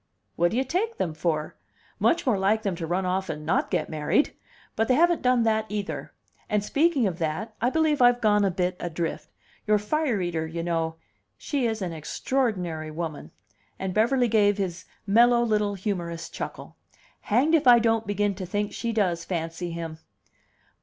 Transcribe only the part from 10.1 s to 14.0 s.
eater, you know she is an extraordinary woman!" And